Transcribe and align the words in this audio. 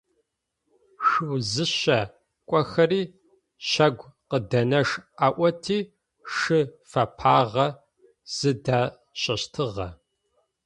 Шъузыщэ 1.05 1.99
кӏохэри 2.49 3.01
щагукъыдэнэш 3.67 4.89
аӏоти 5.27 5.79
шы 6.35 6.59
фэпагъэ 6.89 7.67
зыдащэщтыгъэ. 8.35 9.87